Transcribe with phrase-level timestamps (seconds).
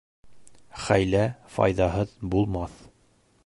[0.85, 1.21] Хәйлә
[1.57, 2.85] файҙаһыҙ булмаҫ.